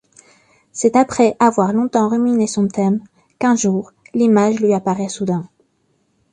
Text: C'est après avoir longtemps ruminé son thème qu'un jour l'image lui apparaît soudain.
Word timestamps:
C'est 0.71 0.95
après 0.95 1.35
avoir 1.37 1.73
longtemps 1.73 2.09
ruminé 2.09 2.47
son 2.47 2.67
thème 2.67 3.03
qu'un 3.37 3.55
jour 3.55 3.91
l'image 4.15 4.59
lui 4.59 4.73
apparaît 4.73 5.09
soudain. 5.09 5.47